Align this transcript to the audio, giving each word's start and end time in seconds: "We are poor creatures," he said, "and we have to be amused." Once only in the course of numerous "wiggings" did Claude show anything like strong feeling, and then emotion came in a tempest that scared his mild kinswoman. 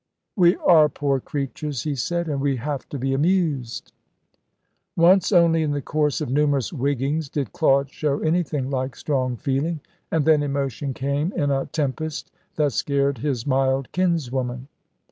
"We 0.35 0.55
are 0.55 0.89
poor 0.89 1.19
creatures," 1.19 1.83
he 1.83 1.93
said, 1.95 2.27
"and 2.27 2.41
we 2.41 2.55
have 2.55 2.89
to 2.89 2.97
be 2.97 3.13
amused." 3.13 3.93
Once 4.97 5.31
only 5.31 5.61
in 5.61 5.69
the 5.73 5.81
course 5.83 6.21
of 6.21 6.29
numerous 6.31 6.73
"wiggings" 6.73 7.29
did 7.29 7.53
Claude 7.53 7.91
show 7.91 8.17
anything 8.17 8.71
like 8.71 8.95
strong 8.95 9.37
feeling, 9.37 9.79
and 10.09 10.25
then 10.25 10.41
emotion 10.41 10.95
came 10.95 11.31
in 11.33 11.51
a 11.51 11.67
tempest 11.67 12.31
that 12.55 12.73
scared 12.73 13.19
his 13.19 13.45
mild 13.45 13.91
kinswoman. 13.91 14.69